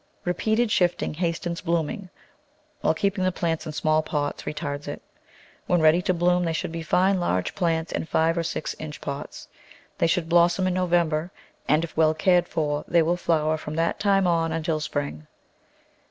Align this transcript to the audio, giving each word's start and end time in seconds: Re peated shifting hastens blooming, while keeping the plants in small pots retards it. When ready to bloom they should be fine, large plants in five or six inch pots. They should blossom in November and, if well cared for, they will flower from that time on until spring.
Re 0.25 0.33
peated 0.33 0.71
shifting 0.71 1.13
hastens 1.13 1.61
blooming, 1.61 2.09
while 2.79 2.95
keeping 2.95 3.23
the 3.23 3.31
plants 3.31 3.67
in 3.67 3.71
small 3.71 4.01
pots 4.01 4.45
retards 4.45 4.87
it. 4.87 4.99
When 5.67 5.79
ready 5.79 6.01
to 6.01 6.11
bloom 6.11 6.43
they 6.43 6.53
should 6.53 6.71
be 6.71 6.81
fine, 6.81 7.19
large 7.19 7.53
plants 7.53 7.91
in 7.91 8.05
five 8.05 8.35
or 8.35 8.41
six 8.41 8.73
inch 8.79 8.99
pots. 8.99 9.47
They 9.99 10.07
should 10.07 10.27
blossom 10.27 10.65
in 10.65 10.73
November 10.73 11.29
and, 11.67 11.83
if 11.83 11.95
well 11.95 12.15
cared 12.15 12.47
for, 12.47 12.83
they 12.87 13.03
will 13.03 13.15
flower 13.15 13.57
from 13.57 13.75
that 13.75 13.99
time 13.99 14.25
on 14.25 14.51
until 14.51 14.79
spring. 14.79 15.27